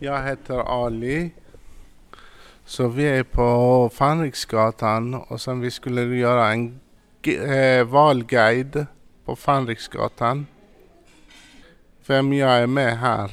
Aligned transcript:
Jag 0.00 0.22
heter 0.22 0.84
Ali. 0.84 1.30
Så 2.64 2.88
vi 2.88 3.08
är 3.08 3.22
på 3.22 3.90
Fanriksgatan 3.94 5.14
och 5.14 5.40
sen 5.40 5.60
vi 5.60 5.70
skulle 5.70 6.02
göra 6.02 6.52
en 6.52 6.80
eh, 7.22 7.84
valguide 7.84 8.86
på 9.24 9.36
Fanriksgatan. 9.36 10.46
Vem 12.06 12.32
jag 12.32 12.50
är 12.50 12.66
med 12.66 12.98
här. 12.98 13.30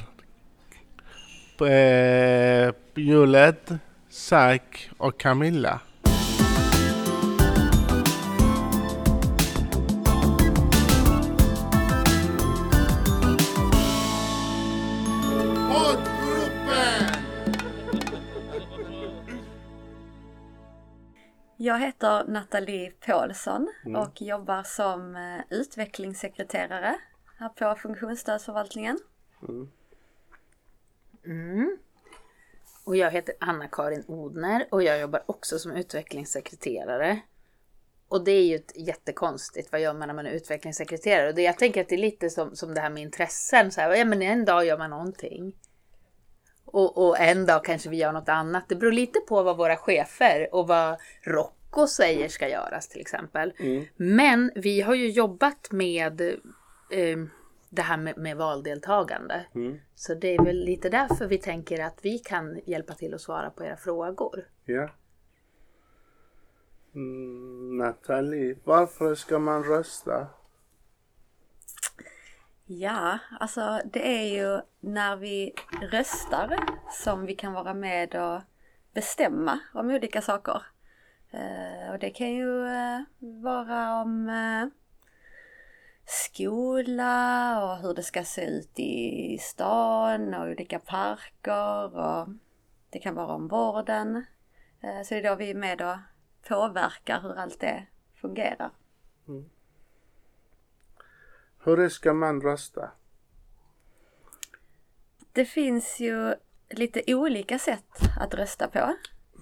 Eh, 1.60 2.74
Julet, 2.94 3.70
Zack 4.08 4.90
och 4.96 5.20
Camilla. 5.20 5.80
Jag 21.66 21.78
heter 21.80 22.24
Nathalie 22.24 22.92
Paulsson 23.06 23.68
mm. 23.84 24.02
och 24.02 24.22
jobbar 24.22 24.62
som 24.62 25.16
eh, 25.16 25.58
utvecklingssekreterare 25.58 26.94
här 27.38 27.48
på 27.48 27.74
Funktionsstödsförvaltningen. 27.80 28.98
Mm. 29.48 29.70
Mm. 31.24 31.78
Och 32.84 32.96
jag 32.96 33.10
heter 33.10 33.34
Anna-Karin 33.40 34.04
Odner 34.06 34.66
och 34.70 34.82
jag 34.82 35.00
jobbar 35.00 35.22
också 35.26 35.58
som 35.58 35.72
utvecklingssekreterare. 35.72 37.20
Och 38.08 38.24
det 38.24 38.32
är 38.32 38.44
ju 38.44 38.56
ett 38.56 38.76
jättekonstigt, 38.76 39.72
vad 39.72 39.80
gör 39.80 39.94
man 39.94 40.08
när 40.08 40.14
man 40.14 40.26
är 40.26 40.30
utvecklingssekreterare? 40.30 41.28
Och 41.28 41.34
det, 41.34 41.42
jag 41.42 41.58
tänker 41.58 41.80
att 41.80 41.88
det 41.88 41.94
är 41.94 41.98
lite 41.98 42.30
som, 42.30 42.56
som 42.56 42.74
det 42.74 42.80
här 42.80 42.90
med 42.90 43.02
intressen, 43.02 43.72
så 43.72 43.80
här, 43.80 43.94
ja 43.94 44.04
men 44.04 44.22
en 44.22 44.44
dag 44.44 44.66
gör 44.66 44.78
man 44.78 44.90
någonting. 44.90 45.52
Och, 46.64 47.06
och, 47.06 47.20
en 47.20 47.46
dag 47.46 47.64
kanske 47.64 47.88
vi 47.88 47.96
gör 47.96 48.12
något 48.12 48.28
annat. 48.28 48.68
Det 48.68 48.76
beror 48.76 48.92
lite 48.92 49.20
på 49.20 49.42
vad 49.42 49.56
våra 49.56 49.76
chefer 49.76 50.54
och 50.54 50.68
vad 50.68 50.96
Rocco 51.76 51.86
säger 51.86 52.28
ska 52.28 52.48
göras 52.48 52.88
till 52.88 53.00
exempel. 53.00 53.52
Mm. 53.58 53.84
Men 53.96 54.52
vi 54.54 54.80
har 54.80 54.94
ju 54.94 55.10
jobbat 55.10 55.72
med 55.72 56.20
eh, 56.90 57.18
det 57.70 57.82
här 57.82 57.96
med, 57.96 58.18
med 58.18 58.36
valdeltagande. 58.36 59.46
Mm. 59.54 59.78
Så 59.94 60.14
det 60.14 60.34
är 60.34 60.44
väl 60.44 60.64
lite 60.64 60.88
därför 60.88 61.26
vi 61.26 61.38
tänker 61.38 61.84
att 61.84 61.98
vi 62.02 62.18
kan 62.18 62.60
hjälpa 62.66 62.94
till 62.94 63.14
att 63.14 63.20
svara 63.20 63.50
på 63.50 63.64
era 63.64 63.76
frågor. 63.76 64.48
Ja. 64.64 64.90
Mm, 66.94 67.76
Nathalie, 67.76 68.56
varför 68.64 69.14
ska 69.14 69.38
man 69.38 69.64
rösta? 69.64 70.26
Ja, 72.66 73.18
alltså 73.40 73.80
det 73.92 74.08
är 74.08 74.36
ju 74.36 74.60
när 74.80 75.16
vi 75.16 75.54
röstar 75.90 76.58
som 76.90 77.26
vi 77.26 77.34
kan 77.34 77.52
vara 77.52 77.74
med 77.74 78.14
och 78.14 78.40
bestämma 78.94 79.58
om 79.74 79.90
olika 79.90 80.22
saker. 80.22 80.62
Eh, 81.30 81.92
och 81.92 81.98
det 81.98 82.10
kan 82.10 82.30
ju 82.30 82.66
eh, 82.66 83.00
vara 83.18 84.02
om 84.02 84.28
eh, 84.28 84.66
skola 86.04 87.64
och 87.64 87.78
hur 87.78 87.94
det 87.94 88.02
ska 88.02 88.24
se 88.24 88.44
ut 88.46 88.78
i 88.78 89.38
stan 89.40 90.34
och 90.34 90.48
olika 90.48 90.78
parker 90.78 91.96
och 91.96 92.28
det 92.90 92.98
kan 92.98 93.14
vara 93.14 93.34
om 93.34 93.48
vården. 93.48 94.24
Så 94.80 95.14
det 95.14 95.20
är 95.20 95.30
då 95.30 95.34
vi 95.34 95.50
är 95.50 95.54
med 95.54 95.82
och 95.82 95.96
påverkar 96.48 97.20
hur 97.20 97.38
allt 97.38 97.60
det 97.60 97.86
fungerar. 98.14 98.70
Mm. 99.28 99.50
Hur 101.64 101.88
ska 101.88 102.12
man 102.12 102.40
rösta? 102.40 102.90
Det 105.32 105.44
finns 105.44 106.00
ju 106.00 106.34
lite 106.70 107.14
olika 107.14 107.58
sätt 107.58 108.00
att 108.20 108.34
rösta 108.34 108.68
på. 108.68 108.96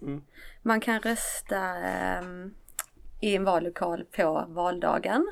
Mm. 0.04 0.24
Man 0.62 0.80
kan 0.80 1.00
rösta 1.00 1.78
eh, 1.78 2.22
i 3.20 3.36
en 3.36 3.44
vallokal 3.44 4.04
på 4.04 4.44
valdagen. 4.48 5.26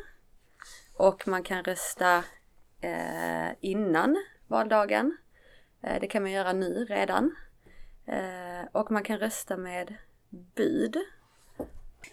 Och 0.96 1.28
man 1.28 1.42
kan 1.42 1.64
rösta 1.64 2.24
eh, 2.80 3.50
innan 3.60 4.24
valdagen. 4.46 5.16
Eh, 5.82 6.00
det 6.00 6.06
kan 6.06 6.22
man 6.22 6.32
göra 6.32 6.52
nu 6.52 6.84
redan. 6.84 7.36
Eh, 8.06 8.66
och 8.72 8.90
man 8.90 9.02
kan 9.02 9.18
rösta 9.18 9.56
med 9.56 9.94
bud. 10.30 10.96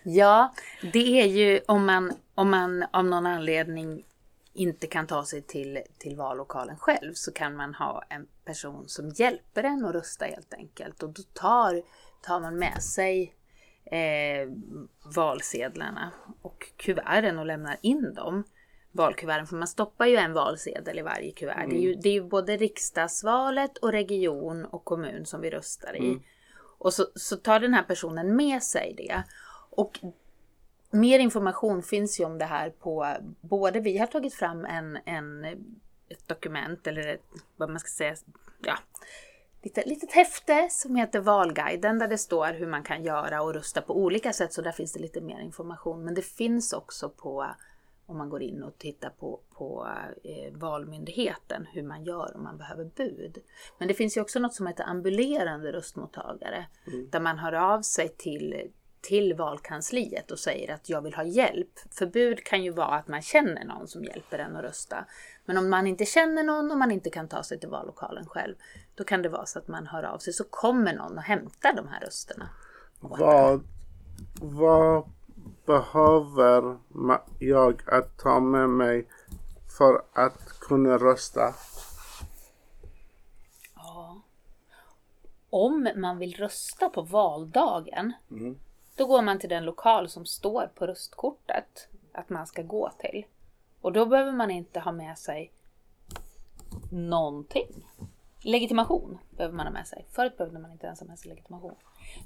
Ja, 0.04 0.54
det 0.92 1.22
är 1.22 1.28
ju 1.28 1.62
om 1.68 1.86
man, 1.86 2.14
om 2.36 2.50
man 2.50 2.86
av 2.92 3.06
någon 3.06 3.26
anledning 3.26 4.06
inte 4.54 4.88
kan 4.88 5.08
ta 5.08 5.26
sig 5.26 5.42
till, 5.42 5.82
till 5.98 6.16
vallokalen 6.16 6.78
själv 6.78 7.14
så 7.14 7.32
kan 7.32 7.56
man 7.56 7.74
ha 7.74 8.04
en 8.10 8.28
person 8.46 8.88
som 8.88 9.10
hjälper 9.10 9.64
en 9.64 9.86
att 9.86 9.96
rösta 9.96 10.26
helt 10.26 10.54
enkelt. 10.54 11.04
Och 11.04 11.10
då 11.10 11.22
tar, 11.34 11.82
tar 12.22 12.40
man 12.40 12.56
med 12.56 12.84
sig 12.84 13.36
eh, 13.86 14.50
valsedlarna 15.16 16.12
och 16.42 16.72
kuverten 16.78 17.40
och 17.40 17.46
lämnar 17.46 17.78
in 17.82 18.14
dem. 18.14 18.44
Valkuverten, 18.92 19.48
för 19.48 19.56
man 19.56 19.68
stoppar 19.68 20.06
ju 20.06 20.16
en 20.16 20.34
valsedel 20.34 21.00
i 21.00 21.02
varje 21.02 21.32
kuvert. 21.32 21.64
Mm. 21.64 21.70
Det, 21.70 21.76
är 21.76 21.82
ju, 21.82 21.90
mm. 21.90 22.02
det 22.02 22.10
är 22.10 22.14
ju 22.14 22.24
både 22.24 22.58
riksdagsvalet 22.58 23.78
och 23.78 23.92
region 23.92 24.66
och 24.66 24.86
kommun 24.86 25.26
som 25.26 25.42
vi 25.42 25.50
röstar 25.50 25.96
i. 25.96 26.08
Mm. 26.08 26.24
Och 26.78 26.94
så, 26.94 27.06
så 27.16 27.38
tar 27.38 27.60
den 27.60 27.74
här 27.74 27.84
personen 27.84 28.36
med 28.36 28.64
sig 28.64 28.94
det. 28.98 29.24
Och 29.70 30.00
mer 30.92 31.20
information 31.20 31.84
finns 31.84 32.20
ju 32.20 32.26
om 32.26 32.38
det 32.38 32.46
här 32.46 32.70
på 32.70 33.16
både, 33.42 33.80
vi 33.80 33.98
har 33.98 34.08
tagit 34.08 34.34
fram 34.34 34.66
en, 34.66 34.98
en, 35.06 35.46
ett 36.10 36.28
dokument 36.28 36.88
eller 36.88 37.08
ett, 37.08 37.24
vad 37.58 37.70
man 37.70 37.80
ska 37.80 37.90
säga, 37.90 38.16
ja, 38.60 38.78
lite, 39.62 39.84
litet 39.86 40.12
häfte 40.12 40.68
som 40.72 40.96
heter 40.96 41.20
Valguiden 41.20 42.00
där 42.00 42.08
det 42.08 42.18
står 42.18 42.54
hur 42.54 42.68
man 42.68 42.84
kan 42.84 43.04
göra 43.04 43.42
och 43.42 43.54
rösta 43.54 43.82
på 43.82 43.98
olika 43.98 44.34
sätt 44.34 44.54
så 44.54 44.62
där 44.62 44.72
finns 44.72 44.94
det 44.94 45.00
lite 45.00 45.22
mer 45.22 45.40
information. 45.40 46.04
Men 46.04 46.14
det 46.14 46.22
finns 46.22 46.74
också 46.74 47.10
på 47.10 47.46
om 48.06 48.18
man 48.18 48.30
går 48.30 48.42
in 48.42 48.64
och 48.64 48.78
tittar 48.78 49.10
på, 49.10 49.40
på 49.54 49.88
eh, 50.24 50.54
Valmyndigheten 50.54 51.68
hur 51.74 51.84
man 51.84 52.04
gör 52.04 52.32
om 52.36 52.44
man 52.44 52.58
behöver 52.58 52.86
bud. 52.86 53.38
Men 53.78 53.88
det 53.88 53.94
finns 53.94 54.18
ju 54.18 54.22
också 54.22 54.40
något 54.40 54.54
som 54.54 54.68
heter 54.68 54.84
ambulerande 54.84 55.72
röstmottagare 55.72 56.66
mm. 56.88 57.10
där 57.10 57.20
man 57.20 57.40
hör 57.40 57.54
av 57.54 57.82
sig 57.82 58.10
till 58.10 58.72
till 59.02 59.34
valkansliet 59.34 60.32
och 60.32 60.40
säger 60.40 60.74
att 60.74 60.90
jag 60.90 61.02
vill 61.02 61.14
ha 61.14 61.24
hjälp. 61.24 61.80
Förbud 61.92 62.44
kan 62.44 62.64
ju 62.64 62.72
vara 62.72 62.96
att 62.96 63.08
man 63.08 63.22
känner 63.22 63.66
någon 63.66 63.88
som 63.88 64.04
hjälper 64.04 64.40
en 64.40 64.56
att 64.56 64.64
rösta. 64.64 65.06
Men 65.46 65.58
om 65.58 65.70
man 65.70 65.88
inte 65.88 66.06
känner 66.06 66.44
någon 66.44 66.72
och 66.72 66.78
man 66.78 66.92
inte 66.92 67.10
kan 67.10 67.28
ta 67.28 67.44
sig 67.44 67.60
till 67.60 67.70
vallokalen 67.70 68.26
själv, 68.26 68.56
då 68.96 69.04
kan 69.04 69.22
det 69.22 69.30
vara 69.30 69.46
så 69.46 69.60
att 69.60 69.68
man 69.68 69.88
hör 69.88 70.04
av 70.04 70.18
sig 70.18 70.34
så 70.34 70.44
kommer 70.44 70.94
någon 70.94 71.18
och 71.18 71.24
hämtar 71.24 71.74
de 71.74 71.88
här 71.88 72.00
rösterna. 72.00 72.50
Vad, 73.00 73.64
vad 74.42 75.10
behöver 75.66 76.78
jag 77.40 77.82
att 77.90 78.18
ta 78.18 78.40
med 78.40 78.70
mig 78.70 79.08
för 79.78 80.02
att 80.14 80.60
kunna 80.60 80.98
rösta? 80.98 81.54
Ja. 83.76 84.22
Om 85.50 85.90
man 85.96 86.18
vill 86.18 86.34
rösta 86.34 86.90
på 86.90 87.02
valdagen 87.02 88.14
mm 88.32 88.56
då 89.00 89.06
går 89.06 89.22
man 89.22 89.40
till 89.40 89.50
den 89.50 89.66
lokal 89.66 90.10
som 90.10 90.26
står 90.26 90.68
på 90.76 90.88
röstkortet 90.88 91.88
att 92.12 92.30
man 92.30 92.48
ska 92.48 92.62
gå 92.62 92.92
till. 92.98 93.26
Och 93.82 93.94
då 93.94 94.06
behöver 94.06 94.32
man 94.32 94.52
inte 94.52 94.80
ha 94.80 94.92
med 94.92 95.18
sig 95.18 95.52
någonting. 96.92 97.88
Legitimation 98.42 99.18
behöver 99.30 99.56
man 99.56 99.66
ha 99.66 99.74
med 99.74 99.88
sig. 99.88 100.06
Förut 100.10 100.38
behövde 100.38 100.60
man 100.60 100.72
inte 100.72 100.86
ens 100.86 101.00
ha 101.00 101.08
med 101.08 101.20
sig 101.20 101.30
legitimation. 101.30 101.76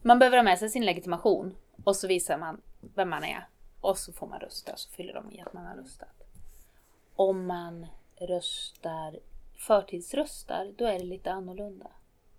Man 0.02 0.20
behöver 0.20 0.38
ha 0.38 0.44
med 0.44 0.60
sig 0.60 0.70
sin 0.70 0.86
legitimation 0.86 1.56
och 1.84 1.96
så 1.96 2.08
visar 2.08 2.38
man 2.38 2.62
vem 2.96 3.10
man 3.10 3.24
är. 3.24 3.48
Och 3.82 3.98
så 3.98 4.14
får 4.14 4.28
man 4.28 4.40
rösta, 4.40 4.76
så 4.76 4.90
fyller 4.92 5.14
de 5.14 5.32
i 5.32 5.42
att 5.42 5.54
man 5.54 5.66
har 5.66 5.76
röstat. 5.76 6.24
Om 7.16 7.46
man 7.46 7.88
röstar 8.16 9.20
förtidsröstar, 9.58 10.74
då 10.78 10.86
är 10.86 11.00
det 11.00 11.06
lite 11.06 11.32
annorlunda. 11.32 11.88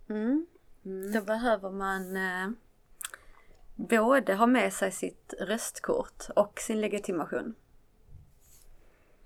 Mm. 0.08 0.46
Mm. 0.84 1.12
Då 1.12 1.20
behöver 1.20 1.70
man 1.70 2.16
eh, 2.16 2.48
både 3.74 4.34
ha 4.34 4.46
med 4.46 4.72
sig 4.72 4.92
sitt 4.92 5.34
röstkort 5.40 6.28
och 6.36 6.60
sin 6.60 6.80
legitimation. 6.80 7.54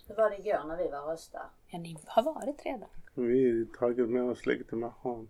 Hur 0.06 0.14
var 0.14 0.30
det 0.30 0.38
igår 0.38 0.64
när 0.68 0.76
vi 0.76 0.88
var 0.88 1.02
och 1.02 1.08
röstade? 1.08 1.44
Ja, 1.66 1.78
ni 1.78 1.96
har 2.06 2.22
varit 2.22 2.66
redan. 2.66 2.88
Vi 3.14 3.66
har 3.70 3.78
tagit 3.78 4.08
med 4.08 4.22
oss 4.22 4.46
legitimation. 4.46 5.28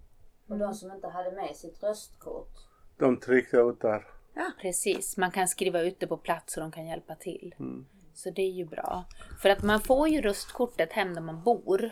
Och 0.48 0.58
de 0.58 0.74
som 0.74 0.92
inte 0.92 1.08
hade 1.08 1.32
med 1.32 1.56
sitt 1.56 1.82
röstkort? 1.82 2.52
De 2.96 3.20
tryckte 3.20 3.56
ut 3.56 3.80
där. 3.80 4.06
Ja, 4.34 4.52
precis. 4.60 5.16
Man 5.16 5.30
kan 5.30 5.48
skriva 5.48 5.80
ut 5.80 6.00
det 6.00 6.06
på 6.06 6.16
plats 6.16 6.56
och 6.56 6.60
de 6.60 6.72
kan 6.72 6.86
hjälpa 6.86 7.14
till. 7.14 7.54
Mm. 7.58 7.86
Så 8.14 8.30
det 8.30 8.42
är 8.42 8.50
ju 8.50 8.64
bra. 8.64 9.04
För 9.42 9.48
att 9.50 9.62
man 9.62 9.80
får 9.80 10.08
ju 10.08 10.20
röstkortet 10.20 10.92
hem 10.92 11.14
där 11.14 11.22
man 11.22 11.42
bor. 11.42 11.90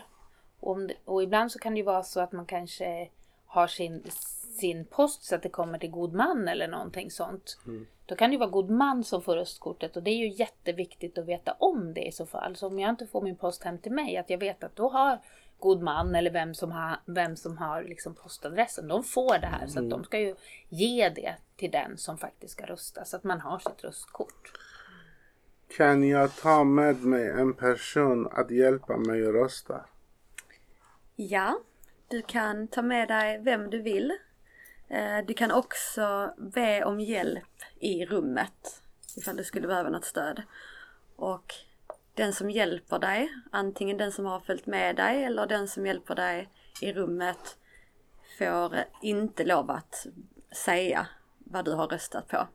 Och, 0.59 0.77
och 1.05 1.23
ibland 1.23 1.51
så 1.51 1.59
kan 1.59 1.73
det 1.73 1.77
ju 1.77 1.85
vara 1.85 2.03
så 2.03 2.19
att 2.19 2.31
man 2.31 2.45
kanske 2.45 3.09
har 3.45 3.67
sin 3.67 4.03
sin 4.57 4.85
post 4.85 5.23
så 5.23 5.35
att 5.35 5.43
det 5.43 5.49
kommer 5.49 5.77
till 5.79 5.91
god 5.91 6.13
man 6.13 6.47
eller 6.47 6.67
någonting 6.67 7.11
sånt. 7.11 7.59
Mm. 7.65 7.87
Då 8.05 8.15
kan 8.15 8.29
det 8.29 8.33
ju 8.33 8.39
vara 8.39 8.49
god 8.49 8.69
man 8.69 9.03
som 9.03 9.21
får 9.21 9.35
röstkortet 9.35 9.97
och 9.97 10.03
det 10.03 10.11
är 10.11 10.17
ju 10.17 10.29
jätteviktigt 10.29 11.17
att 11.17 11.25
veta 11.25 11.55
om 11.59 11.93
det 11.93 12.07
i 12.07 12.11
så 12.11 12.25
fall. 12.25 12.55
Så 12.55 12.67
om 12.67 12.79
jag 12.79 12.89
inte 12.89 13.07
får 13.07 13.21
min 13.21 13.35
post 13.35 13.63
hem 13.63 13.77
till 13.77 13.91
mig, 13.91 14.17
att 14.17 14.29
jag 14.29 14.37
vet 14.37 14.63
att 14.63 14.75
då 14.75 14.89
har 14.89 15.19
god 15.59 15.81
man 15.81 16.15
eller 16.15 16.31
vem 16.31 16.53
som 16.53 16.71
har, 16.71 16.99
vem 17.05 17.35
som 17.35 17.57
har 17.57 17.83
liksom 17.83 18.15
postadressen. 18.15 18.87
De 18.87 19.03
får 19.03 19.37
det 19.37 19.47
här 19.47 19.67
så 19.67 19.79
att 19.79 19.89
de 19.89 20.03
ska 20.03 20.19
ju 20.19 20.35
ge 20.69 21.09
det 21.09 21.35
till 21.55 21.71
den 21.71 21.97
som 21.97 22.17
faktiskt 22.17 22.53
ska 22.53 22.65
rösta 22.65 23.05
så 23.05 23.17
att 23.17 23.23
man 23.23 23.41
har 23.41 23.59
sitt 23.59 23.83
röstkort. 23.83 24.51
Kan 25.77 26.07
jag 26.07 26.35
ta 26.35 26.63
med 26.63 27.03
mig 27.03 27.29
en 27.29 27.53
person 27.53 28.27
att 28.31 28.51
hjälpa 28.51 28.97
mig 28.97 29.27
att 29.27 29.33
rösta? 29.33 29.85
Ja, 31.15 31.59
du 32.07 32.21
kan 32.21 32.67
ta 32.67 32.81
med 32.81 33.07
dig 33.07 33.39
vem 33.41 33.69
du 33.69 33.81
vill. 33.81 34.13
Eh, 34.89 35.25
du 35.27 35.33
kan 35.33 35.51
också 35.51 36.33
be 36.37 36.83
om 36.83 36.99
hjälp 36.99 37.63
i 37.79 38.05
rummet 38.05 38.81
ifall 39.17 39.37
du 39.37 39.43
skulle 39.43 39.67
behöva 39.67 39.89
något 39.89 40.05
stöd. 40.05 40.41
Och 41.15 41.53
den 42.13 42.33
som 42.33 42.49
hjälper 42.49 42.99
dig, 42.99 43.29
antingen 43.51 43.97
den 43.97 44.11
som 44.11 44.25
har 44.25 44.39
följt 44.39 44.65
med 44.65 44.95
dig 44.95 45.23
eller 45.23 45.47
den 45.47 45.67
som 45.67 45.85
hjälper 45.85 46.15
dig 46.15 46.49
i 46.81 46.93
rummet 46.93 47.57
får 48.37 48.75
inte 49.01 49.43
lov 49.43 49.71
att 49.71 50.07
säga 50.65 51.07
vad 51.37 51.65
du 51.65 51.71
har 51.71 51.87
röstat 51.87 52.27
på. 52.27 52.47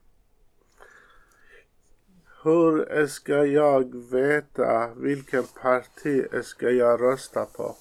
Hur 2.44 3.06
ska 3.06 3.44
jag 3.44 4.11
veta 4.11 4.94
vilken 4.94 5.44
parti 5.62 6.44
ska 6.44 6.70
jag 6.70 7.00
rösta 7.00 7.44
på? 7.44 7.76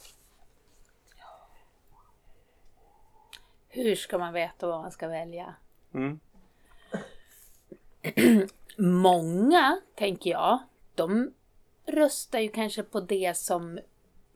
Hur 3.74 3.96
ska 3.96 4.18
man 4.18 4.34
veta 4.34 4.68
vad 4.68 4.82
man 4.82 4.92
ska 4.92 5.08
välja? 5.08 5.56
Mm. 5.94 6.20
Många, 8.78 9.82
tänker 9.96 10.30
jag, 10.30 10.60
de 10.96 11.34
röstar 11.86 12.40
ju 12.40 12.50
kanske 12.50 12.84
på 12.84 13.00
det 13.00 13.38
som 13.38 13.80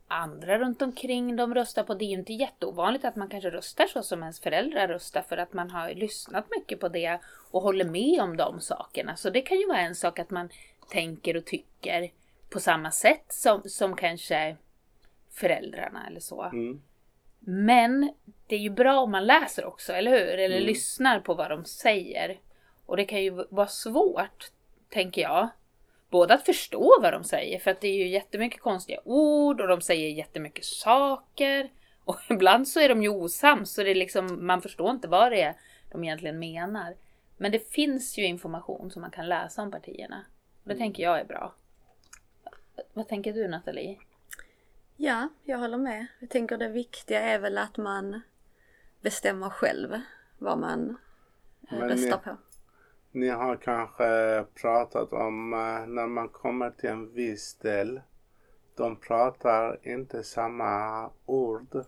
andra 0.07 0.59
runt 0.59 0.81
omkring 0.81 1.35
de 1.35 1.53
röstar 1.53 1.83
på. 1.83 1.93
Det 1.93 2.05
är 2.05 2.09
ju 2.09 2.19
inte 2.19 2.33
jätteovanligt 2.33 3.05
att 3.05 3.15
man 3.15 3.29
kanske 3.29 3.49
röstar 3.49 3.87
så 3.87 4.03
som 4.03 4.21
ens 4.21 4.39
föräldrar 4.39 4.87
röstar 4.87 5.21
för 5.21 5.37
att 5.37 5.53
man 5.53 5.71
har 5.71 5.89
lyssnat 5.89 6.45
mycket 6.57 6.79
på 6.79 6.87
det 6.87 7.19
och 7.51 7.61
håller 7.61 7.85
med 7.85 8.21
om 8.21 8.37
de 8.37 8.59
sakerna. 8.59 9.15
Så 9.15 9.29
det 9.29 9.41
kan 9.41 9.57
ju 9.57 9.67
vara 9.67 9.79
en 9.79 9.95
sak 9.95 10.19
att 10.19 10.29
man 10.29 10.49
tänker 10.89 11.37
och 11.37 11.45
tycker 11.45 12.11
på 12.49 12.59
samma 12.59 12.91
sätt 12.91 13.25
som, 13.29 13.61
som 13.65 13.95
kanske 13.95 14.57
föräldrarna 15.31 16.07
eller 16.07 16.19
så. 16.19 16.43
Mm. 16.43 16.81
Men 17.47 18.13
det 18.47 18.55
är 18.55 18.59
ju 18.59 18.69
bra 18.69 18.99
om 18.99 19.11
man 19.11 19.25
läser 19.25 19.65
också, 19.65 19.93
eller 19.93 20.11
hur? 20.11 20.39
Eller 20.39 20.59
lyssnar 20.59 21.19
på 21.19 21.33
vad 21.33 21.49
de 21.49 21.65
säger. 21.65 22.39
Och 22.85 22.97
det 22.97 23.05
kan 23.05 23.23
ju 23.23 23.45
vara 23.49 23.67
svårt, 23.67 24.51
tänker 24.89 25.21
jag. 25.21 25.49
Både 26.09 26.33
att 26.33 26.45
förstå 26.45 26.99
vad 27.01 27.13
de 27.13 27.23
säger, 27.23 27.59
för 27.59 27.71
att 27.71 27.81
det 27.81 27.87
är 27.87 27.97
ju 27.97 28.07
jättemycket 28.07 28.61
konstiga 28.61 28.99
ord 29.05 29.61
och 29.61 29.67
de 29.67 29.81
säger 29.81 30.09
jättemycket 30.09 30.65
saker. 30.65 31.69
Och 32.05 32.19
ibland 32.29 32.67
så 32.67 32.79
är 32.79 32.89
de 32.89 33.03
ju 33.03 33.09
osams, 33.09 33.73
så 33.73 33.83
det 33.83 33.91
är 33.91 33.95
liksom, 33.95 34.45
man 34.45 34.61
förstår 34.61 34.91
inte 34.91 35.07
vad 35.07 35.31
det 35.31 35.41
är 35.41 35.55
de 35.91 36.03
egentligen 36.03 36.39
menar. 36.39 36.95
Men 37.37 37.51
det 37.51 37.71
finns 37.71 38.17
ju 38.17 38.25
information 38.25 38.91
som 38.91 39.01
man 39.01 39.11
kan 39.11 39.29
läsa 39.29 39.61
om 39.61 39.71
partierna. 39.71 40.25
Och 40.63 40.69
det 40.69 40.75
tänker 40.75 41.03
jag 41.03 41.19
är 41.19 41.25
bra. 41.25 41.53
Vad 42.93 43.07
tänker 43.07 43.33
du 43.33 43.47
Nathalie? 43.47 43.97
Ja, 44.97 45.29
jag 45.43 45.57
håller 45.57 45.77
med. 45.77 46.07
Jag 46.19 46.29
tänker 46.29 46.57
det 46.57 46.67
viktiga 46.67 47.21
är 47.21 47.39
väl 47.39 47.57
att 47.57 47.77
man 47.77 48.21
bestämmer 49.01 49.49
själv 49.49 49.99
vad 50.37 50.57
man 50.57 50.97
eh, 51.71 51.79
Men 51.79 51.89
röstar 51.89 52.17
ni- 52.17 52.23
på. 52.23 52.37
Ni 53.11 53.29
har 53.29 53.55
kanske 53.57 54.45
pratat 54.61 55.13
om 55.13 55.53
eh, 55.53 55.87
när 55.87 56.07
man 56.07 56.29
kommer 56.29 56.69
till 56.71 56.89
en 56.89 57.13
viss 57.13 57.55
del. 57.55 58.01
De 58.75 58.95
pratar 58.95 59.79
inte 59.87 60.23
samma 60.23 61.09
ord. 61.25 61.83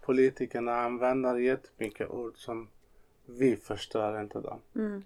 Politikerna 0.00 0.74
använder 0.80 1.36
jättemycket 1.36 2.08
ord 2.10 2.36
som 2.36 2.68
vi 3.26 3.56
förstår 3.56 4.20
inte 4.20 4.40
dem. 4.40 4.60
Mm. 4.74 5.04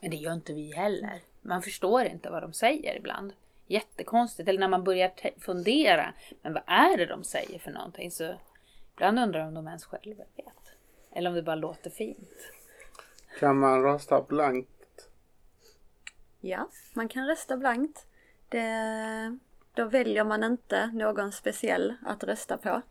Men 0.00 0.10
det 0.10 0.16
gör 0.16 0.32
inte 0.32 0.52
vi 0.52 0.72
heller. 0.72 1.20
Man 1.42 1.62
förstår 1.62 2.02
inte 2.04 2.30
vad 2.30 2.42
de 2.42 2.52
säger 2.52 2.96
ibland. 2.96 3.32
Jättekonstigt. 3.66 4.48
Eller 4.48 4.60
när 4.60 4.68
man 4.68 4.84
börjar 4.84 5.12
fundera. 5.40 6.12
Men 6.42 6.52
vad 6.52 6.62
är 6.66 6.96
det 6.96 7.06
de 7.06 7.24
säger 7.24 7.58
för 7.58 7.70
någonting? 7.70 8.10
Så 8.10 8.34
ibland 8.94 9.18
undrar 9.18 9.40
jag 9.40 9.48
om 9.48 9.54
de 9.54 9.66
ens 9.66 9.84
själva 9.84 10.24
vet. 10.36 10.72
Eller 11.12 11.30
om 11.30 11.36
det 11.36 11.42
bara 11.42 11.56
låter 11.56 11.90
fint. 11.90 12.52
Kan 13.38 13.58
man 13.58 13.82
rösta 13.82 14.22
blankt? 14.22 15.08
Ja, 16.40 16.68
man 16.94 17.08
kan 17.08 17.26
rösta 17.26 17.56
blankt. 17.56 18.06
Det, 18.48 19.38
då 19.74 19.84
väljer 19.84 20.24
man 20.24 20.44
inte 20.44 20.86
någon 20.86 21.32
speciell 21.32 21.94
att 22.06 22.24
rösta 22.24 22.56
på. 22.56 22.82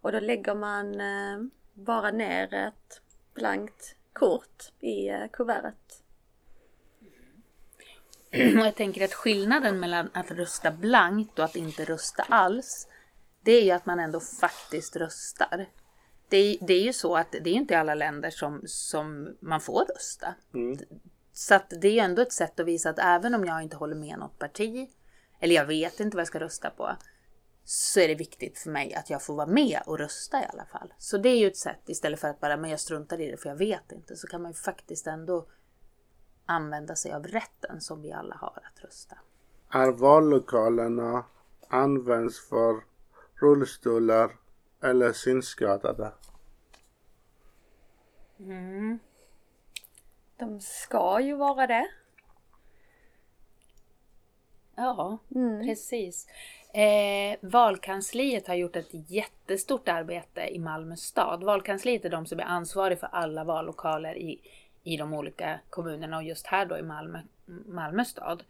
Och 0.00 0.12
då 0.12 0.20
lägger 0.20 0.54
man 0.54 1.00
eh, 1.00 1.38
bara 1.72 2.10
ner 2.10 2.54
ett 2.54 3.02
blankt 3.34 3.96
kort 4.12 4.72
i 4.80 5.08
eh, 5.08 5.28
kuvertet. 5.32 5.99
Och 8.60 8.66
jag 8.66 8.74
tänker 8.74 9.04
att 9.04 9.14
skillnaden 9.14 9.80
mellan 9.80 10.10
att 10.14 10.30
rösta 10.30 10.70
blankt 10.70 11.38
och 11.38 11.44
att 11.44 11.56
inte 11.56 11.84
rösta 11.84 12.22
alls. 12.22 12.88
Det 13.44 13.52
är 13.52 13.62
ju 13.62 13.70
att 13.70 13.86
man 13.86 14.00
ändå 14.00 14.20
faktiskt 14.20 14.96
röstar. 14.96 15.66
Det 16.28 16.36
är, 16.36 16.58
det 16.60 16.74
är 16.74 16.82
ju 16.82 16.92
så 16.92 17.16
att 17.16 17.32
det 17.32 17.50
är 17.50 17.54
inte 17.54 17.74
i 17.74 17.76
alla 17.76 17.94
länder 17.94 18.30
som, 18.30 18.62
som 18.66 19.36
man 19.40 19.60
får 19.60 19.84
rösta. 19.84 20.34
Så 21.32 21.54
att 21.54 21.72
det 21.80 21.98
är 21.98 22.04
ändå 22.04 22.22
ett 22.22 22.32
sätt 22.32 22.60
att 22.60 22.66
visa 22.66 22.90
att 22.90 22.98
även 22.98 23.34
om 23.34 23.44
jag 23.44 23.62
inte 23.62 23.76
håller 23.76 23.96
med 23.96 24.18
något 24.18 24.38
parti, 24.38 24.88
eller 25.40 25.54
jag 25.54 25.66
vet 25.66 26.00
inte 26.00 26.16
vad 26.16 26.20
jag 26.20 26.28
ska 26.28 26.40
rösta 26.40 26.70
på, 26.70 26.96
så 27.64 28.00
är 28.00 28.08
det 28.08 28.14
viktigt 28.14 28.58
för 28.58 28.70
mig 28.70 28.94
att 28.94 29.10
jag 29.10 29.22
får 29.22 29.34
vara 29.34 29.46
med 29.46 29.80
och 29.86 29.98
rösta 29.98 30.42
i 30.42 30.46
alla 30.52 30.64
fall. 30.64 30.94
Så 30.98 31.18
det 31.18 31.28
är 31.28 31.36
ju 31.36 31.46
ett 31.46 31.56
sätt 31.56 31.88
istället 31.88 32.20
för 32.20 32.28
att 32.28 32.40
bara, 32.40 32.56
men 32.56 32.70
jag 32.70 32.80
struntar 32.80 33.20
i 33.20 33.30
det 33.30 33.36
för 33.36 33.48
jag 33.48 33.56
vet 33.56 33.92
inte, 33.92 34.16
så 34.16 34.26
kan 34.26 34.42
man 34.42 34.50
ju 34.50 34.56
faktiskt 34.56 35.06
ändå 35.06 35.46
använda 36.50 36.96
sig 36.96 37.12
av 37.12 37.26
rätten 37.26 37.80
som 37.80 38.02
vi 38.02 38.12
alla 38.12 38.34
har 38.34 38.62
att 38.64 38.84
rösta. 38.84 39.16
Är 39.70 39.92
vallokalerna 39.92 41.24
används 41.68 42.48
för 42.48 42.80
rullstolar 43.34 44.30
eller 44.82 45.12
synskadade? 45.12 46.12
De 50.36 50.60
ska 50.60 51.20
ju 51.20 51.34
vara 51.34 51.66
det. 51.66 51.88
Ja, 54.74 55.18
precis. 55.64 56.26
Eh, 56.72 57.38
valkansliet 57.40 58.48
har 58.48 58.54
gjort 58.54 58.76
ett 58.76 59.10
jättestort 59.10 59.88
arbete 59.88 60.40
i 60.40 60.58
Malmö 60.58 60.96
stad. 60.96 61.44
Valkansliet 61.44 62.04
är 62.04 62.10
de 62.10 62.26
som 62.26 62.40
är 62.40 62.44
ansvariga 62.44 62.98
för 62.98 63.08
alla 63.12 63.44
vallokaler 63.44 64.16
i, 64.18 64.40
i 64.84 64.96
de 64.96 65.14
olika 65.14 65.60
kommunerna 65.70 66.16
och 66.16 66.22
just 66.22 66.46
här 66.46 66.66
då 66.66 66.78
i 66.78 66.82
Malmö, 66.82 67.18
Malmö 67.66 68.04
stad. 68.04 68.42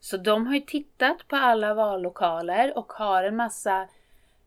Så 0.00 0.16
de 0.16 0.46
har 0.46 0.54
ju 0.54 0.60
tittat 0.60 1.28
på 1.28 1.36
alla 1.36 1.74
vallokaler 1.74 2.78
och 2.78 2.92
har 2.92 3.24
en 3.24 3.36
massa, 3.36 3.88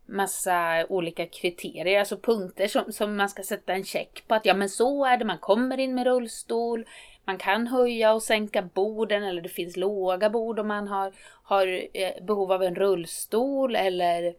massa 0.05 0.85
olika 0.89 1.25
kriterier, 1.25 1.99
alltså 1.99 2.17
punkter 2.17 2.67
som, 2.67 2.91
som 2.91 3.15
man 3.15 3.29
ska 3.29 3.43
sätta 3.43 3.73
en 3.73 3.83
check 3.83 4.23
på 4.27 4.35
att 4.35 4.45
ja 4.45 4.53
men 4.53 4.69
så 4.69 5.05
är 5.05 5.17
det, 5.17 5.25
man 5.25 5.37
kommer 5.37 5.77
in 5.77 5.95
med 5.95 6.05
rullstol, 6.05 6.85
man 7.25 7.37
kan 7.37 7.67
höja 7.67 8.13
och 8.13 8.23
sänka 8.23 8.61
borden 8.61 9.23
eller 9.23 9.41
det 9.41 9.49
finns 9.49 9.77
låga 9.77 10.29
bord 10.29 10.59
om 10.59 10.67
man 10.67 10.87
har, 10.87 11.13
har 11.43 11.87
eh, 11.93 12.23
behov 12.23 12.51
av 12.51 12.63
en 12.63 12.75
rullstol 12.75 13.75
eller 13.75 14.35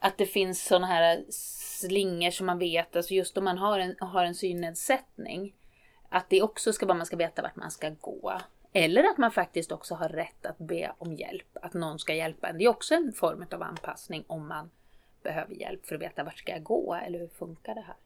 att 0.00 0.18
det 0.18 0.26
finns 0.26 0.64
sådana 0.64 0.86
här 0.86 1.24
slingor 1.80 2.30
som 2.30 2.46
man 2.46 2.58
vet, 2.58 2.96
alltså 2.96 3.14
just 3.14 3.36
om 3.38 3.44
man 3.44 3.58
har 3.58 3.78
en, 3.78 3.96
har 4.00 4.24
en 4.24 4.34
synnedsättning. 4.34 5.52
Att 6.08 6.30
det 6.30 6.42
också 6.42 6.72
ska 6.72 6.86
vara, 6.86 6.96
man 6.96 7.06
ska 7.06 7.16
veta 7.16 7.42
vart 7.42 7.56
man 7.56 7.70
ska 7.70 7.90
gå. 8.00 8.40
Eller 8.72 9.04
att 9.04 9.18
man 9.18 9.30
faktiskt 9.30 9.72
också 9.72 9.94
har 9.94 10.08
rätt 10.08 10.46
att 10.46 10.58
be 10.58 10.92
om 10.98 11.14
hjälp, 11.14 11.56
att 11.62 11.74
någon 11.74 11.98
ska 11.98 12.14
hjälpa 12.14 12.48
en. 12.48 12.58
Det 12.58 12.64
är 12.64 12.68
också 12.68 12.94
en 12.94 13.12
form 13.12 13.44
av 13.52 13.62
anpassning 13.62 14.24
om 14.26 14.48
man 14.48 14.70
behöver 15.22 15.54
hjälp 15.54 15.86
för 15.86 15.94
att 15.94 16.00
veta 16.00 16.24
vart 16.24 16.38
ska 16.38 16.52
jag 16.52 16.62
gå 16.62 16.94
eller 16.94 17.18
hur 17.18 17.28
funkar 17.28 17.74
det 17.74 17.80
här. 17.80 17.96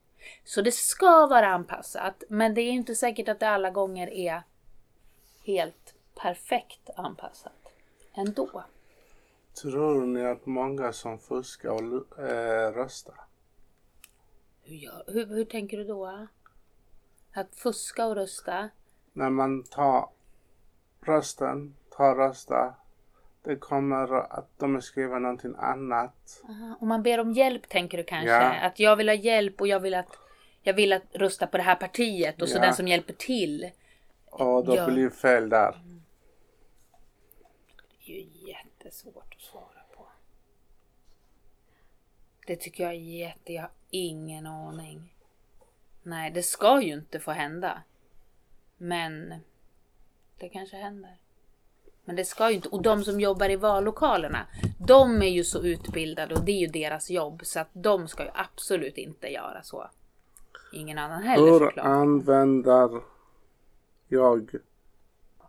Så 0.44 0.62
det 0.62 0.72
ska 0.72 1.26
vara 1.26 1.46
anpassat, 1.46 2.22
men 2.28 2.54
det 2.54 2.60
är 2.60 2.70
inte 2.70 2.94
säkert 2.94 3.28
att 3.28 3.40
det 3.40 3.48
alla 3.48 3.70
gånger 3.70 4.10
är 4.10 4.42
helt 5.44 5.94
perfekt 6.14 6.90
anpassat 6.96 7.72
ändå. 8.14 8.64
Tror 9.62 10.06
ni 10.06 10.26
att 10.26 10.46
många 10.46 10.92
som 10.92 11.18
fuskar 11.18 11.70
och 11.70 12.18
eh, 12.18 12.72
röstar? 12.72 13.20
Hur, 14.62 14.76
gör, 14.76 15.04
hur, 15.06 15.26
hur 15.26 15.44
tänker 15.44 15.78
du 15.78 15.84
då? 15.84 16.26
Att 17.32 17.54
fuska 17.54 18.06
och 18.06 18.14
rösta? 18.14 18.68
När 19.12 19.30
man 19.30 19.62
tar 19.64 20.08
rösten, 21.00 21.76
tar 21.90 22.14
rösta, 22.14 22.74
det 23.42 23.56
kommer 23.56 24.14
att 24.38 24.58
de 24.58 24.82
skriver 24.82 25.18
någonting 25.20 25.54
annat. 25.58 26.42
Aha, 26.48 26.76
Om 26.80 26.88
man 26.88 27.02
ber 27.02 27.20
om 27.20 27.32
hjälp 27.32 27.68
tänker 27.68 27.98
du 27.98 28.04
kanske? 28.04 28.30
Ja. 28.30 28.60
Att 28.60 28.78
jag 28.78 28.96
vill 28.96 29.08
ha 29.08 29.14
hjälp 29.14 29.60
och 29.60 29.66
jag 29.68 29.80
vill 29.80 29.94
att 29.94 30.18
jag 30.62 30.74
vill 30.74 30.92
att 30.92 31.02
rösta 31.12 31.46
på 31.46 31.56
det 31.56 31.62
här 31.62 31.74
partiet 31.76 32.42
och 32.42 32.48
så 32.48 32.56
Ja. 32.58 32.62
den 32.62 32.74
som 32.74 32.88
hjälper 32.88 33.12
till. 33.12 33.70
Och 34.30 34.64
då 34.64 34.76
Ja. 34.76 34.86
blir 34.86 35.04
det 35.04 35.10
fel 35.10 35.48
där. 35.48 35.80
Det 38.06 38.12
är 38.12 38.16
ju 38.20 38.48
jättesvårt 38.48 39.34
att 39.34 39.40
svara 39.40 39.82
på. 39.96 40.06
Det 42.46 42.56
tycker 42.56 42.84
jag 42.84 42.92
är 42.92 42.96
jätte... 42.96 43.52
Jag 43.52 43.62
har 43.62 43.70
ingen 43.90 44.46
aning. 44.46 45.11
Nej, 46.02 46.30
det 46.30 46.42
ska 46.42 46.82
ju 46.82 46.92
inte 46.94 47.20
få 47.20 47.30
hända. 47.30 47.82
Men 48.76 49.34
det 50.38 50.48
kanske 50.48 50.76
händer. 50.76 51.16
Men 52.04 52.16
det 52.16 52.24
ska 52.24 52.50
ju 52.50 52.56
inte. 52.56 52.68
Och 52.68 52.82
de 52.82 53.04
som 53.04 53.20
jobbar 53.20 53.50
i 53.50 53.56
vallokalerna, 53.56 54.46
de 54.78 55.22
är 55.22 55.28
ju 55.30 55.44
så 55.44 55.62
utbildade 55.62 56.34
och 56.34 56.44
det 56.44 56.52
är 56.52 56.58
ju 56.60 56.66
deras 56.66 57.10
jobb. 57.10 57.40
Så 57.44 57.60
att 57.60 57.68
de 57.72 58.08
ska 58.08 58.24
ju 58.24 58.30
absolut 58.34 58.98
inte 58.98 59.28
göra 59.28 59.62
så. 59.62 59.90
Ingen 60.72 60.98
annan 60.98 61.22
heller 61.22 61.46
Hur 61.52 61.58
såklart. 61.58 61.86
använder 61.86 63.00
jag 64.08 64.50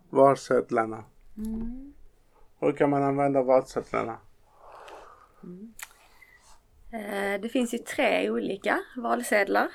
valsedlarna? 0.10 1.04
Hur 2.60 2.72
kan 2.72 2.90
man 2.90 3.04
använda 3.04 3.42
valsedlarna? 3.42 4.18
Eh, 6.92 7.42
Det 7.42 7.50
finns 7.52 7.74
ju 7.74 7.78
tre 7.78 8.30
olika 8.30 8.80
valsedlar. 8.98 9.68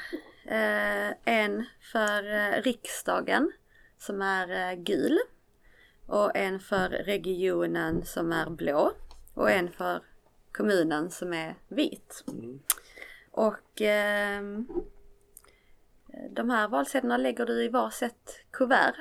Eh, 0.51 1.15
En 1.25 1.65
för 1.93 2.35
eh, 2.35 2.63
riksdagen 2.63 3.53
som 3.99 4.23
är 4.23 4.71
eh, 4.71 4.75
gul. 4.79 5.19
Och 6.07 6.37
en 6.37 6.61
för 6.61 6.89
regionen 6.89 8.05
som 8.05 8.33
är 8.33 8.51
blå. 8.51 8.93
Och 9.35 9.51
en 9.51 9.71
för 9.73 10.03
kommunen 10.53 11.11
som 11.11 11.33
är 11.33 11.55
vit. 11.69 12.25
Och 13.31 13.81
ehm, 13.81 14.69
de 16.31 16.51
här 16.51 16.69
valsedlarna 16.69 17.17
lägger 17.17 17.47
du 17.47 17.65
i 17.65 17.69
varsitt 17.69 18.45
kuvert. 18.51 18.95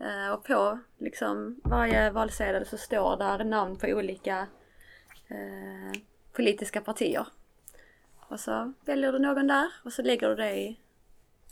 Eh, 0.00 0.30
Och 0.32 0.44
på 0.44 0.78
liksom 0.98 1.60
varje 1.64 2.10
valsedel 2.10 2.66
så 2.66 2.76
står 2.76 3.16
där 3.16 3.44
namn 3.44 3.76
på 3.76 3.86
olika 3.86 4.46
eh, 5.28 6.00
politiska 6.32 6.80
partier. 6.80 7.26
Och 8.28 8.40
så 8.40 8.72
väljer 8.84 9.12
du 9.12 9.18
någon 9.18 9.46
där 9.46 9.72
och 9.84 9.92
så 9.92 10.02
lägger 10.02 10.28
du 10.28 10.34
det 10.34 10.56
i 10.56 10.78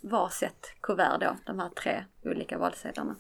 varsitt 0.01 0.75
kuvert 0.81 1.19
då, 1.21 1.37
de 1.47 1.59
här 1.59 1.69
tre 1.69 2.05
olika 2.25 2.59
valsedlarna. 2.59 3.17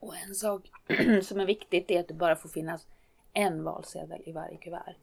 Och 0.00 0.16
en 0.16 0.34
sak 0.34 0.62
som 1.22 1.40
är 1.40 1.46
viktigt 1.46 1.90
är 1.90 2.00
att 2.00 2.08
det 2.08 2.14
bara 2.14 2.36
får 2.36 2.48
finnas 2.48 2.86
en 3.32 3.64
valsedel 3.64 4.22
i 4.26 4.32
varje 4.32 4.56
kuvert. 4.56 4.94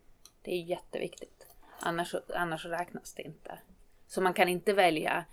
Det 0.42 0.52
är 0.52 0.62
jätteviktigt. 0.62 1.48
Annars, 1.80 2.16
annars 2.36 2.66
räknas 2.66 3.14
det 3.14 3.24
inte. 3.24 3.60
Så 4.08 4.22
man 4.22 4.34
kan 4.34 4.50
inte 4.50 4.74
välja, 4.74 5.26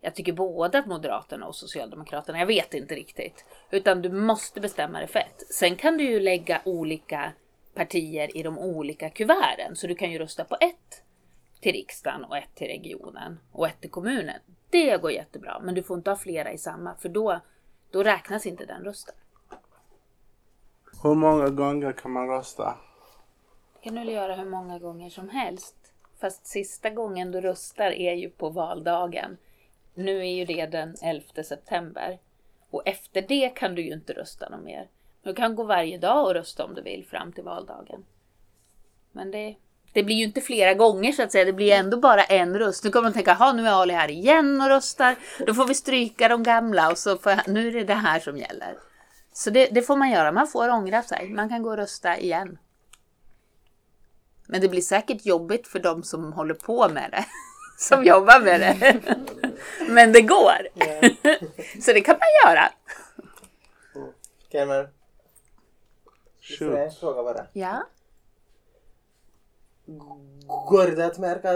jag 0.00 0.14
tycker 0.14 0.32
både 0.32 0.78
att 0.78 0.86
Moderaterna 0.86 1.46
och 1.46 1.56
Socialdemokraterna, 1.56 2.38
jag 2.38 2.46
vet 2.46 2.74
inte 2.74 2.94
riktigt. 2.94 3.44
Utan 3.70 4.02
du 4.02 4.08
måste 4.10 4.60
bestämma 4.60 4.98
dig 4.98 5.08
för 5.08 5.18
ett. 5.18 5.42
Sen 5.50 5.76
kan 5.76 5.96
du 5.96 6.04
ju 6.04 6.20
lägga 6.20 6.62
olika 6.64 7.32
partier 7.74 8.36
i 8.36 8.42
de 8.42 8.58
olika 8.58 9.10
kuverten. 9.10 9.76
Så 9.76 9.86
du 9.86 9.94
kan 9.94 10.10
ju 10.10 10.18
rösta 10.18 10.44
på 10.44 10.56
ett 10.60 11.02
till 11.60 11.72
riksdagen 11.72 12.24
och 12.24 12.36
ett 12.36 12.54
till 12.54 12.66
regionen 12.66 13.40
och 13.52 13.68
ett 13.68 13.80
till 13.80 13.90
kommunen. 13.90 14.40
Det 14.72 15.02
går 15.02 15.10
jättebra, 15.10 15.60
men 15.62 15.74
du 15.74 15.82
får 15.82 15.96
inte 15.96 16.10
ha 16.10 16.16
flera 16.16 16.52
i 16.52 16.58
samma 16.58 16.94
för 16.94 17.08
då, 17.08 17.40
då 17.90 18.02
räknas 18.02 18.46
inte 18.46 18.64
den 18.64 18.84
rösten. 18.84 19.14
Hur 21.02 21.14
många 21.14 21.48
gånger 21.48 21.92
kan 21.92 22.10
man 22.10 22.28
rösta? 22.28 22.78
Det 23.74 23.84
kan 23.84 23.94
du 23.94 24.12
göra 24.12 24.34
hur 24.34 24.50
många 24.50 24.78
gånger 24.78 25.10
som 25.10 25.28
helst. 25.28 25.76
Fast 26.20 26.46
sista 26.46 26.90
gången 26.90 27.30
du 27.30 27.40
röstar 27.40 27.90
är 27.90 28.14
ju 28.14 28.30
på 28.30 28.48
valdagen. 28.48 29.36
Nu 29.94 30.18
är 30.18 30.32
ju 30.32 30.44
det 30.44 30.66
den 30.66 30.94
11 31.02 31.42
september. 31.44 32.18
Och 32.70 32.82
efter 32.84 33.22
det 33.22 33.48
kan 33.48 33.74
du 33.74 33.82
ju 33.82 33.92
inte 33.92 34.12
rösta 34.12 34.48
något 34.48 34.64
mer. 34.64 34.88
Du 35.22 35.34
kan 35.34 35.54
gå 35.54 35.64
varje 35.64 35.98
dag 35.98 36.26
och 36.26 36.34
rösta 36.34 36.64
om 36.64 36.74
du 36.74 36.82
vill 36.82 37.06
fram 37.06 37.32
till 37.32 37.44
valdagen. 37.44 38.04
Men 39.12 39.30
det, 39.30 39.56
det 39.92 40.02
blir 40.02 40.16
ju 40.16 40.24
inte 40.24 40.40
flera 40.40 40.74
gånger 40.74 41.12
så 41.12 41.22
att 41.22 41.32
säga. 41.32 41.44
Det 41.44 41.52
blir 41.52 41.72
ändå 41.72 41.96
bara 41.96 42.24
en 42.24 42.58
röst. 42.58 42.84
Nu 42.84 42.90
kommer 42.90 43.02
man 43.02 43.12
tänka, 43.12 43.34
ha 43.34 43.52
nu 43.52 43.66
är 43.66 43.72
Ali 43.72 43.94
här 43.94 44.10
igen 44.10 44.60
och 44.60 44.68
röstar. 44.68 45.16
Då 45.46 45.54
får 45.54 45.66
vi 45.66 45.74
stryka 45.74 46.28
de 46.28 46.42
gamla 46.42 46.90
och 46.90 46.98
så 46.98 47.18
får, 47.18 47.50
nu 47.50 47.68
är 47.68 47.72
det 47.72 47.84
det 47.84 47.94
här 47.94 48.20
som 48.20 48.36
gäller. 48.36 48.78
Så 49.32 49.50
det, 49.50 49.66
det 49.66 49.82
får 49.82 49.96
man 49.96 50.10
göra. 50.10 50.32
Man 50.32 50.48
får 50.48 50.68
ångra 50.68 51.02
sig. 51.02 51.28
Man 51.28 51.48
kan 51.48 51.62
gå 51.62 51.70
och 51.70 51.76
rösta 51.76 52.18
igen. 52.18 52.58
Men 54.46 54.60
det 54.60 54.68
blir 54.68 54.80
säkert 54.80 55.26
jobbigt 55.26 55.68
för 55.68 55.78
de 55.78 56.02
som 56.02 56.32
håller 56.32 56.54
på 56.54 56.88
med 56.88 57.10
det. 57.10 57.24
Som 57.78 58.04
jobbar 58.04 58.40
med 58.40 58.60
det. 58.60 59.00
Men 59.88 60.12
det 60.12 60.22
går. 60.22 60.68
Så 61.80 61.92
det 61.92 62.00
kan 62.00 62.16
man 62.18 62.52
göra. 62.52 62.68
Får 66.58 66.76
jag 66.76 66.90
Shoot. 66.90 67.00
fråga 67.00 67.22
bara. 67.22 67.46
Ja. 67.52 67.82
Går 70.68 70.96
det 70.96 71.06
att 71.06 71.18
märka 71.18 71.52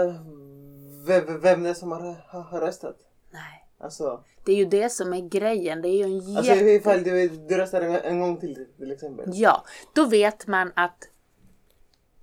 vem, 1.05 1.41
vem 1.41 1.63
det 1.63 1.69
är 1.69 1.73
som 1.73 1.91
har, 1.91 2.15
har, 2.27 2.59
röstat? 2.59 2.97
Nej. 3.31 3.67
Alltså, 3.79 4.23
Det 4.45 4.51
är 4.51 4.55
ju 4.55 4.65
det 4.65 4.89
som 4.89 5.13
är 5.13 5.29
grejen. 5.29 5.81
Det 5.81 5.87
är 5.87 5.97
ju 5.97 6.03
en 6.03 6.37
alltså 6.37 6.53
jätte... 6.53 6.65
ifall 6.65 7.03
du, 7.03 7.27
du 7.27 7.57
röstar 7.57 7.81
en, 7.81 7.95
en 7.95 8.19
gång 8.19 8.37
till 8.37 8.65
till 8.77 8.91
exempel. 8.91 9.25
Ja, 9.33 9.63
då 9.93 10.05
vet 10.05 10.47
man 10.47 10.71
att 10.75 11.09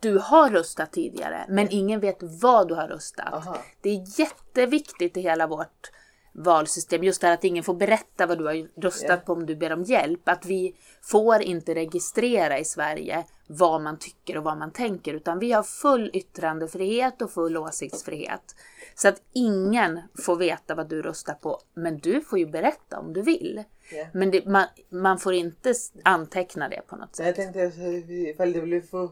du 0.01 0.19
har 0.19 0.51
röstat 0.51 0.93
tidigare, 0.93 1.47
men 1.49 1.69
ingen 1.71 2.01
vet 2.01 2.17
vad 2.21 2.69
du 2.69 2.75
har 2.75 2.89
röstat. 2.89 3.33
Aha. 3.33 3.57
Det 3.81 3.91
är 3.91 4.21
jätteviktigt 4.21 5.17
i 5.17 5.21
hela 5.21 5.47
vårt 5.47 5.91
valsystem, 6.37 7.05
just 7.05 7.21
det 7.21 7.27
här 7.27 7.35
att 7.35 7.45
ingen 7.45 7.65
får 7.65 7.75
berätta 7.75 8.27
vad 8.27 8.39
du 8.39 8.45
har 8.45 8.81
röstat 8.81 9.09
Ja. 9.11 9.17
på 9.17 9.33
om 9.33 9.47
du 9.47 9.57
ber 9.57 9.73
om 9.73 9.83
hjälp. 9.83 10.29
Att 10.29 10.47
vi 10.47 10.75
får 11.03 11.43
inte 11.43 11.75
registrera 11.75 12.59
i 12.59 12.65
Sverige 12.65 13.25
vad 13.47 13.83
man 13.83 13.99
tycker 13.99 14.37
och 14.39 14.45
vad 14.45 14.59
man 14.59 14.71
tänker, 14.73 15.15
utan 15.15 15.39
vi 15.39 15.53
har 15.53 15.63
full 15.63 16.11
yttrandefrihet 16.13 17.23
och 17.23 17.31
full 17.31 17.57
åsiktsfrihet. 17.57 18.57
Så 18.95 19.09
att 19.09 19.23
ingen 19.33 20.01
får 20.25 20.37
veta 20.37 20.75
vad 20.75 20.89
du 20.89 21.03
röstar 21.03 21.35
på, 21.35 21.59
men 21.75 21.99
du 21.99 22.21
får 22.21 22.39
ju 22.39 22.47
berätta 22.47 22.99
om 22.99 23.13
du 23.13 23.23
vill. 23.23 23.63
Ja. 23.93 24.07
Men 24.13 24.31
det, 24.31 24.47
man, 24.47 24.67
man 24.89 25.19
får 25.19 25.35
inte 25.35 25.75
anteckna 26.03 26.69
det 26.69 26.81
på 26.87 26.97
något 26.97 27.17
Så 27.17 27.23
jag 27.23 27.27
sätt. 27.37 27.37
tänkte 27.37 27.65
alltså, 27.65 27.81
ifall 27.81 28.53
det 28.53 28.61
blir 28.61 28.81
för 28.81 29.09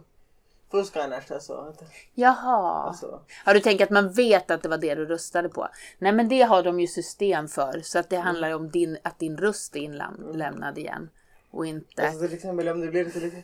fusk 0.73 0.97
annars 0.97 1.31
alltså. 1.31 1.75
Jaha. 2.14 2.87
alltså. 2.88 3.21
Har 3.45 3.55
du 3.55 3.61
tänkt 3.61 3.83
att 3.83 3.91
man 3.91 4.12
vet 4.12 4.50
att 4.50 4.62
det 4.62 4.69
var 4.69 4.79
det 4.79 4.95
du 4.95 5.07
röstade 5.07 5.49
på? 5.49 5.69
Nej 5.99 6.12
men 6.12 6.29
det 6.29 6.43
har 6.43 6.62
de 6.62 6.81
ju 6.81 6.87
system 6.87 7.49
för. 7.49 7.81
Så 7.85 7.99
att 7.99 8.09
det 8.11 8.17
handlar 8.17 8.49
ju 8.49 8.55
om 8.55 8.71
din, 8.71 8.99
att 9.02 9.19
din 9.19 9.37
röst 9.37 9.76
är 9.76 9.81
inlämnad 9.81 10.79
igen. 10.79 11.11
Och 11.50 11.67
inte... 11.67 12.07
alltså 12.09 12.26
till 12.26 12.35
exempel 12.37 12.69
om 12.69 12.81
det 12.81 12.88
blir 12.88 13.05
till, 13.11 13.43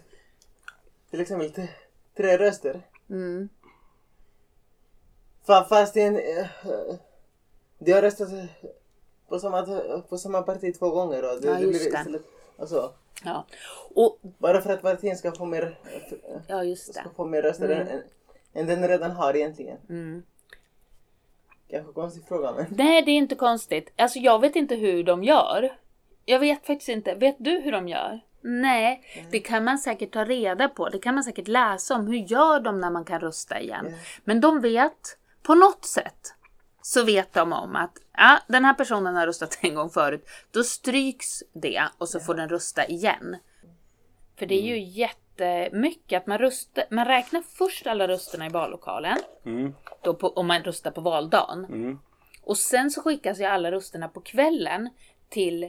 till 1.11 1.21
exempel 1.21 1.69
tre 2.17 2.39
röster. 2.39 2.83
Mm. 3.11 3.49
Fa- 5.47 5.65
Fast 5.69 5.97
en, 5.97 6.17
eh, 6.17 6.47
de 7.79 7.93
har 7.93 8.03
röstat 8.03 8.29
på 9.29 9.39
samma, 9.39 9.63
på 10.09 10.19
samma 10.19 10.43
parti 10.43 10.75
två 10.79 10.91
gånger. 10.91 11.35
Och 11.35 11.41
det, 11.41 11.47
Ja, 11.49 11.55
det 11.55 11.61
just 11.61 11.81
blir 11.81 11.93
det. 11.93 11.99
istället, 11.99 12.23
alltså, 12.59 12.95
Ja. 13.25 13.47
Och, 13.95 14.19
bara 14.39 14.61
för 14.61 14.71
att 14.71 14.83
partiet 14.83 15.19
ska 15.19 15.33
få 15.33 15.45
mer, 15.45 15.79
ja 16.47 16.65
just 16.65 16.95
det. 16.95 17.01
ska 17.01 17.11
få 17.11 17.25
mer 17.25 17.43
röster 17.43 17.69
än, 17.69 17.89
än, 17.89 18.03
än 18.53 18.67
den 18.67 18.89
redan 18.89 19.11
har 19.11 19.37
egentligen. 19.37 19.79
Mm. 19.89 20.23
Kanske 21.71 21.93
konstig 21.93 22.25
fråga 22.29 22.53
men. 22.53 22.67
Nej 22.71 23.03
det 23.03 23.11
är 23.11 23.17
inte 23.17 23.35
konstigt. 23.35 23.93
Alltså 23.97 24.19
jag 24.19 24.41
vet 24.41 24.57
inte 24.57 24.75
hur 24.75 25.05
de 25.05 25.25
gör. 25.25 25.77
Jag 26.25 26.39
vet 26.39 26.67
faktiskt 26.67 26.89
inte. 26.89 27.15
Vet 27.15 27.37
du 27.39 27.61
hur 27.61 27.73
de 27.73 27.89
gör? 27.89 28.21
Nej, 28.41 29.03
det 29.31 29.41
kan 29.41 29.65
man 29.65 29.79
säkert 29.79 30.13
ta 30.13 30.25
reda 30.25 30.69
på. 30.69 30.89
Det 30.89 30.99
kan 30.99 31.15
man 31.15 31.25
säkert 31.25 31.49
läsa 31.49 31.95
om. 31.95 32.07
Hur 32.07 32.17
gör 32.17 32.61
de 32.61 32.81
när 32.81 32.91
man 32.91 33.05
kan 33.05 33.21
rösta 33.21 33.61
igen? 33.61 33.87
Ja. 33.91 33.97
Men 34.25 34.41
de 34.41 34.61
vet, 34.61 35.19
på 35.43 35.55
något 35.55 35.85
sätt, 35.85 36.35
så 36.83 37.05
vet 37.05 37.33
de 37.33 37.53
om 37.53 37.77
att 37.77 37.99
ja, 38.17 38.39
den 38.49 38.65
här 38.65 38.75
personen 38.75 39.17
har 39.17 39.27
röstat 39.27 39.59
en 39.61 39.75
gång 39.75 39.91
förut. 39.91 40.29
Då 40.51 40.63
stryks 40.63 41.43
det 41.53 41.83
och 41.99 42.09
så 42.09 42.21
får 42.21 42.35
den 42.35 42.49
rösta 42.49 42.87
igen. 42.87 43.37
För 44.39 44.47
det 44.47 44.55
är 44.55 44.63
ju 44.63 44.79
jättemycket 44.79 46.23
att 46.23 46.27
man 46.27 46.39
röstar, 46.39 46.85
man 46.91 47.05
räknar 47.05 47.43
först 47.59 47.87
alla 47.87 48.09
rösterna 48.09 48.47
i 48.47 48.49
vallokalen. 48.49 49.19
Mm. 49.45 49.75
Då 50.03 50.15
på, 50.15 50.29
om 50.29 50.47
man 50.47 50.63
röstar 50.63 50.91
på 50.91 51.01
valdagen. 51.01 51.65
Mm. 51.65 51.99
Och 52.43 52.57
sen 52.57 52.91
så 52.91 53.03
skickas 53.03 53.41
ju 53.41 53.45
alla 53.45 53.71
rösterna 53.73 54.09
på 54.09 54.21
kvällen 54.21 54.91
till 55.29 55.65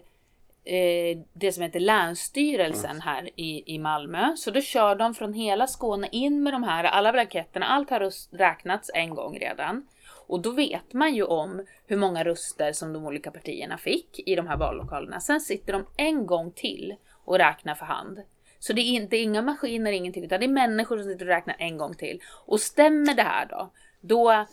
eh, 0.63 1.17
det 1.33 1.51
som 1.51 1.63
heter 1.63 1.79
Länsstyrelsen 1.79 3.01
här 3.01 3.29
i, 3.35 3.75
i 3.75 3.79
Malmö. 3.79 4.35
Så 4.37 4.51
då 4.51 4.61
kör 4.61 4.95
de 4.95 5.13
från 5.13 5.33
hela 5.33 5.67
Skåne 5.67 6.09
in 6.11 6.43
med 6.43 6.53
de 6.53 6.63
här, 6.63 6.83
alla 6.83 7.11
blanketterna, 7.11 7.65
allt 7.65 7.89
har 7.89 7.99
röst, 7.99 8.29
räknats 8.33 8.91
en 8.93 9.15
gång 9.15 9.39
redan. 9.39 9.87
Och 10.29 10.41
då 10.41 10.51
vet 10.51 10.93
man 10.93 11.15
ju 11.15 11.23
om 11.23 11.65
hur 11.87 11.97
många 11.97 12.23
röster 12.23 12.73
som 12.73 12.93
de 12.93 13.05
olika 13.05 13.31
partierna 13.31 13.77
fick 13.77 14.19
i 14.25 14.35
de 14.35 14.47
här 14.47 14.57
vallokalerna. 14.57 15.19
Sen 15.19 15.41
sitter 15.41 15.73
de 15.73 15.85
en 15.97 16.25
gång 16.25 16.51
till 16.51 16.95
och 17.25 17.37
räknar 17.37 17.75
för 17.75 17.85
hand. 17.85 18.19
Så 18.59 18.73
det 18.73 18.81
är 18.81 18.93
inte 18.93 19.17
inga 19.17 19.41
maskiner, 19.41 19.91
ingenting, 19.91 20.23
utan 20.23 20.39
det 20.39 20.45
är 20.45 20.47
människor 20.47 20.97
som 20.97 21.11
sitter 21.11 21.25
och 21.25 21.31
räknar 21.31 21.55
en 21.59 21.77
gång 21.77 21.95
till. 21.95 22.21
Och 22.45 22.59
stämmer 22.59 23.13
det 23.13 23.23
här 23.23 23.45
då, 23.45 23.71
då 24.01 24.45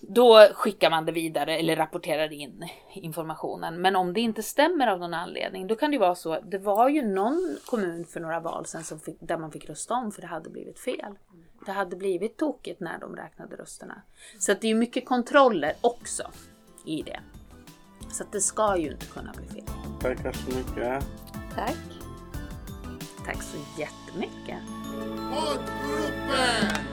då 0.00 0.48
skickar 0.54 0.90
man 0.90 1.06
det 1.06 1.12
vidare 1.12 1.56
eller 1.58 1.76
rapporterar 1.76 2.32
in 2.32 2.68
informationen. 2.92 3.80
Men 3.80 3.96
om 3.96 4.12
det 4.12 4.20
inte 4.20 4.42
stämmer 4.42 4.86
av 4.86 4.98
någon 4.98 5.14
anledning, 5.14 5.66
då 5.66 5.76
kan 5.76 5.90
det 5.90 5.98
vara 5.98 6.14
så. 6.14 6.40
Det 6.40 6.58
var 6.58 6.88
ju 6.88 7.02
någon 7.02 7.56
kommun 7.66 8.04
för 8.04 8.20
några 8.20 8.40
val 8.40 8.66
sedan 8.66 8.84
som 8.84 9.00
fick, 9.00 9.16
där 9.20 9.38
man 9.38 9.52
fick 9.52 9.68
rösta 9.68 9.94
om 9.94 10.12
för 10.12 10.20
det 10.20 10.28
hade 10.28 10.50
blivit 10.50 10.78
fel 10.78 11.14
det 11.66 11.72
hade 11.72 11.96
blivit 11.96 12.36
tokigt 12.36 12.80
när 12.80 12.98
de 12.98 13.16
räknade 13.16 13.56
rösterna. 13.56 14.02
Så 14.38 14.52
att 14.52 14.60
det 14.60 14.70
är 14.70 14.74
mycket 14.74 15.06
kontroller 15.06 15.74
också 15.80 16.30
i 16.84 17.02
det. 17.02 17.20
Så 18.12 18.22
att 18.22 18.32
det 18.32 18.40
ska 18.40 18.76
ju 18.76 18.90
inte 18.92 19.06
kunna 19.06 19.32
bli 19.32 19.46
fel. 19.46 19.74
Tackar 20.00 20.32
så 20.32 20.56
mycket. 20.56 21.04
Tack. 21.54 21.76
Tack 23.26 23.42
så 23.42 23.56
jättemycket. 23.78 24.58
Poddgruppen! 25.34 26.85